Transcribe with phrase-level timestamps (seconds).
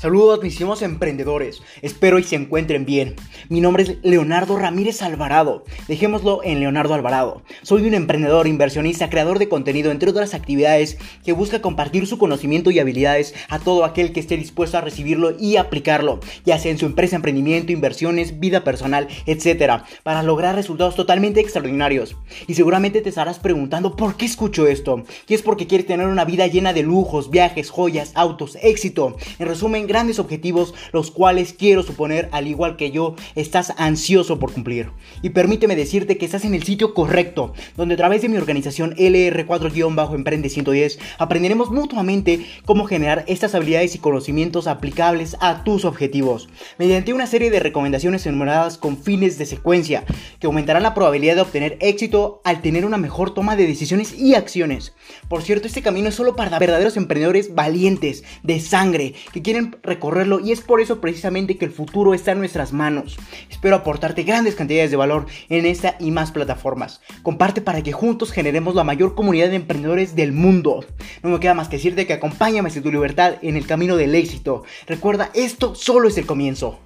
[0.00, 3.16] Saludos mis emprendedores, espero y se encuentren bien.
[3.48, 7.42] Mi nombre es Leonardo Ramírez Alvarado, dejémoslo en Leonardo Alvarado.
[7.62, 12.70] Soy un emprendedor, inversionista, creador de contenido, entre otras actividades, que busca compartir su conocimiento
[12.70, 16.78] y habilidades a todo aquel que esté dispuesto a recibirlo y aplicarlo, ya sea en
[16.78, 22.16] su empresa, emprendimiento, inversiones, vida personal, etc., para lograr resultados totalmente extraordinarios.
[22.46, 25.02] Y seguramente te estarás preguntando por qué escucho esto.
[25.26, 29.16] Y es porque quieres tener una vida llena de lujos, viajes, joyas, autos, éxito.
[29.40, 34.52] En resumen, grandes objetivos, los cuales quiero suponer, al igual que yo, estás ansioso por
[34.52, 34.90] cumplir.
[35.22, 38.94] Y permíteme decirte que estás en el sitio correcto, donde a través de mi organización
[38.96, 46.48] LR4-Emprende 110 aprenderemos mutuamente cómo generar estas habilidades y conocimientos aplicables a tus objetivos,
[46.78, 50.04] mediante una serie de recomendaciones enumeradas con fines de secuencia,
[50.38, 54.34] que aumentarán la probabilidad de obtener éxito al tener una mejor toma de decisiones y
[54.34, 54.92] acciones.
[55.28, 60.40] Por cierto, este camino es solo para verdaderos emprendedores valientes, de sangre, que quieren recorrerlo
[60.40, 63.16] y es por eso precisamente que el futuro está en nuestras manos.
[63.50, 67.00] Espero aportarte grandes cantidades de valor en esta y más plataformas.
[67.22, 70.84] Comparte para que juntos generemos la mayor comunidad de emprendedores del mundo.
[71.22, 74.14] No me queda más que decirte que acompáñame hacia tu libertad en el camino del
[74.14, 74.64] éxito.
[74.86, 76.78] Recuerda, esto solo es el comienzo.